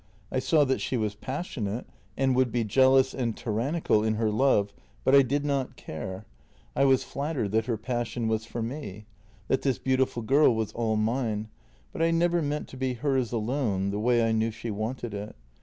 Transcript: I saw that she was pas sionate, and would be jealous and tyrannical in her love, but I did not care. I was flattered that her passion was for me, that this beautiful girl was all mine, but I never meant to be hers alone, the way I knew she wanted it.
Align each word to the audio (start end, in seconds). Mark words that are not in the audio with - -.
I 0.31 0.39
saw 0.39 0.63
that 0.63 0.81
she 0.81 0.97
was 0.97 1.13
pas 1.13 1.45
sionate, 1.45 1.85
and 2.17 2.35
would 2.35 2.51
be 2.51 2.63
jealous 2.63 3.13
and 3.13 3.37
tyrannical 3.37 4.03
in 4.03 4.15
her 4.15 4.31
love, 4.31 4.73
but 5.03 5.13
I 5.13 5.21
did 5.21 5.45
not 5.45 5.75
care. 5.75 6.25
I 6.75 6.85
was 6.85 7.03
flattered 7.03 7.51
that 7.51 7.67
her 7.67 7.77
passion 7.77 8.27
was 8.27 8.43
for 8.43 8.63
me, 8.63 9.05
that 9.47 9.61
this 9.61 9.77
beautiful 9.77 10.23
girl 10.23 10.55
was 10.55 10.71
all 10.71 10.95
mine, 10.95 11.49
but 11.93 12.01
I 12.01 12.09
never 12.09 12.41
meant 12.41 12.67
to 12.69 12.77
be 12.77 12.95
hers 12.95 13.31
alone, 13.31 13.91
the 13.91 13.99
way 13.99 14.27
I 14.27 14.31
knew 14.31 14.49
she 14.49 14.71
wanted 14.71 15.13
it. 15.13 15.35